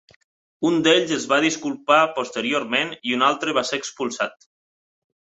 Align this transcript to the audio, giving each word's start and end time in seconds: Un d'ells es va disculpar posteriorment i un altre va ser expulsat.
Un 0.67 0.77
d'ells 0.85 1.11
es 1.17 1.25
va 1.33 1.37
disculpar 1.43 1.99
posteriorment 2.15 2.93
i 3.11 3.13
un 3.19 3.25
altre 3.27 3.53
va 3.59 3.65
ser 3.73 3.79
expulsat. 3.83 4.49